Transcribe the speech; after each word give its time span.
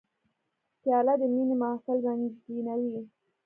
پیاله 0.81 1.13
د 1.19 1.23
مینې 1.33 1.55
محفل 1.61 1.97
رنګینوي. 2.07 3.01